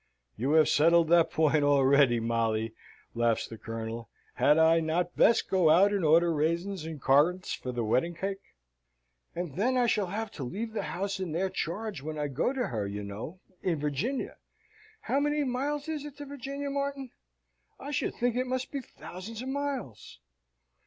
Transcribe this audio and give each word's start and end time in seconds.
"You 0.35 0.53
have 0.53 0.67
settled 0.67 1.09
that 1.09 1.29
point 1.29 1.63
already, 1.63 2.19
Molly," 2.19 2.73
laughs 3.13 3.47
the 3.47 3.59
Colonel. 3.59 4.09
"Had 4.33 4.57
I 4.57 4.79
not 4.79 5.15
best 5.15 5.47
go 5.47 5.69
out 5.69 5.93
and 5.93 6.03
order 6.03 6.33
raisins 6.33 6.85
and 6.85 6.99
corinths 6.99 7.53
for 7.53 7.71
the 7.71 7.83
wedding 7.83 8.15
cake?" 8.15 8.41
"And 9.35 9.57
then 9.57 9.77
I 9.77 9.85
shall 9.85 10.07
have 10.07 10.31
to 10.31 10.43
leave 10.43 10.73
the 10.73 10.81
house 10.89 11.19
in 11.19 11.33
their 11.33 11.51
charge 11.51 12.01
when 12.01 12.17
I 12.17 12.29
go 12.29 12.51
to 12.51 12.69
her, 12.69 12.87
you 12.87 13.03
know, 13.03 13.41
in 13.61 13.79
Virginia. 13.79 14.37
How 15.01 15.19
many 15.19 15.43
miles 15.43 15.87
is 15.87 16.03
it 16.03 16.17
to 16.17 16.25
Virginia, 16.25 16.71
Martin? 16.71 17.11
I 17.79 17.91
should 17.91 18.15
think 18.15 18.35
it 18.35 18.47
must 18.47 18.71
be 18.71 18.81
thousands 18.81 19.43
of 19.43 19.49
miles." 19.49 20.19